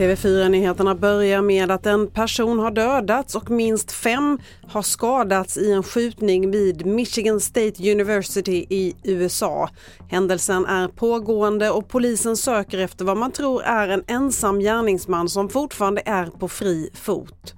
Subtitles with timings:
[0.00, 5.82] TV4-nyheterna börjar med att en person har dödats och minst fem har skadats i en
[5.82, 9.68] skjutning vid Michigan State University i USA.
[10.08, 15.48] Händelsen är pågående och polisen söker efter vad man tror är en ensam gärningsman som
[15.48, 17.54] fortfarande är på fri fot.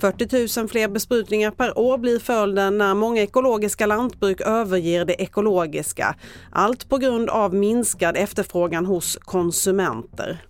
[0.00, 6.16] 40 000 fler besprutningar per år blir följden när många ekologiska lantbruk överger det ekologiska.
[6.52, 10.44] Allt på grund av minskad efterfrågan hos konsumenter.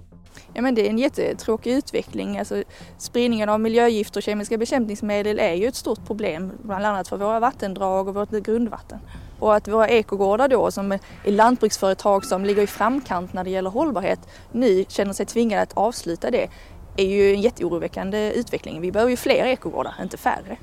[0.54, 2.38] Ja, men det är en jättetråkig utveckling.
[2.38, 2.62] Alltså,
[2.98, 7.40] spridningen av miljögifter och kemiska bekämpningsmedel är ju ett stort problem, bland annat för våra
[7.40, 8.98] vattendrag och vårt grundvatten.
[9.38, 13.70] Och att våra ekogårdar då, som är lantbruksföretag som ligger i framkant när det gäller
[13.70, 14.20] hållbarhet,
[14.52, 16.48] nu känner sig tvingade att avsluta det,
[16.96, 18.80] är ju en jätteoroväckande utveckling.
[18.80, 20.56] Vi behöver ju fler ekogårdar, inte färre.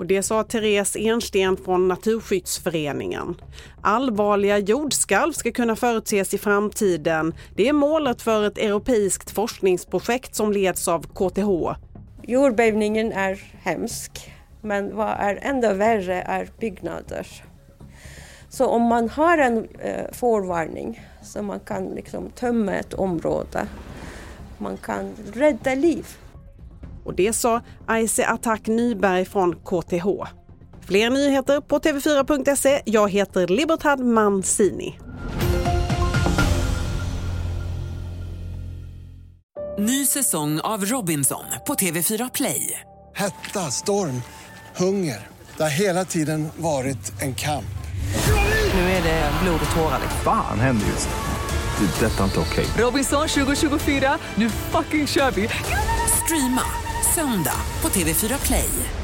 [0.00, 3.36] Och det sa Therese Ensten från Naturskyddsföreningen.
[3.80, 7.34] Allvarliga jordskalv ska kunna förutses i framtiden.
[7.56, 11.78] Det är målet för ett europeiskt forskningsprojekt som leds av KTH.
[12.22, 17.26] Jordbävningen är hemsk, men vad är ännu värre är byggnader.
[18.48, 23.66] Så om man har en eh, förvarning så man kan liksom tömma ett område,
[24.58, 26.06] man kan rädda liv.
[27.04, 30.06] Och det sa Aise Attack Nyberg från KTH.
[30.86, 32.82] Fler nyheter på tv4.se.
[32.84, 34.98] Jag heter Libertad Mancini.
[39.78, 42.80] Ny säsong av Robinson på TV4 Play.
[43.14, 44.22] Hetta, storm,
[44.76, 45.28] hunger.
[45.56, 47.64] Det har hela tiden varit en kamp.
[48.74, 50.00] Nu är det blod och tårar.
[50.24, 51.86] Fan händer just nu.
[51.86, 52.06] Det.
[52.06, 52.66] är Detta är inte okej.
[52.78, 55.48] Robinson 2024, nu fucking kör vi!
[56.24, 58.99] Streama söndag på TV4 Play.